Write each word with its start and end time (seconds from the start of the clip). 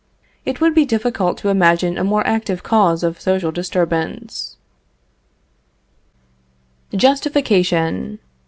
It 0.45 0.59
would 0.59 0.73
be 0.73 0.83
difficult 0.83 1.37
to 1.37 1.49
imagine 1.49 1.95
a 1.95 2.03
more 2.03 2.25
active 2.25 2.63
cause 2.63 3.03
of 3.03 3.21
social 3.21 3.51
disturbance. 3.51 4.57
JUSTIFICATION. 6.95 8.17